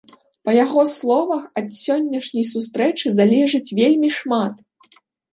Па 0.47 0.51
яго 0.65 0.83
словах, 0.93 1.41
ад 1.59 1.67
сённяшняй 1.79 2.45
сустрэчы 2.53 3.07
залежыць 3.19 3.75
вельмі 3.81 4.09
шмат. 4.17 4.55